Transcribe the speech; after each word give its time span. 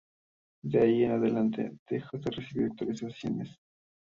De 0.63 0.79
ahí 0.79 1.03
en 1.03 1.11
adelante, 1.11 1.77
dejó 1.87 2.17
de 2.17 2.31
recibir 2.31 2.65
actualizaciones. 2.71 3.55